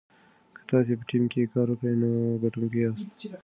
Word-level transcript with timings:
که 0.57 0.61
تاسي 0.69 0.93
په 0.99 1.03
ټیم 1.09 1.23
کې 1.31 1.51
کار 1.53 1.67
وکړئ 1.69 1.95
نو 2.01 2.09
ګټونکي 2.43 2.77
یاست. 2.81 3.07